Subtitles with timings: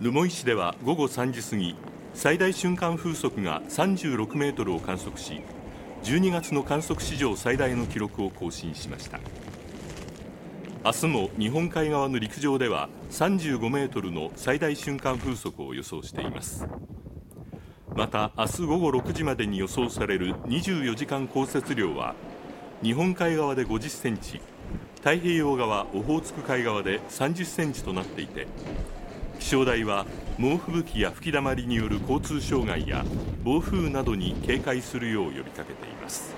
[0.00, 1.76] 留萌市では午後3時過ぎ
[2.14, 5.40] 最大瞬間風速が36メートルを観測し
[6.02, 9.20] 12月の観測史上最大の記録を更新しました。
[10.84, 16.66] 明日も日本海側の陸上では35メートルの最大瞬間風速を予想しています。
[17.94, 22.14] また明日午後6時までに予想される24時間降雪量は
[22.82, 24.40] 日本海側で50センチ
[24.96, 28.48] 太平洋側オホーツク海側で30センチとなっていて
[29.44, 30.06] 気象台は
[30.38, 33.04] 猛吹雪や吹きだまりによる交通障害や
[33.44, 36.34] 暴風などに警戒するよう呼びかけています。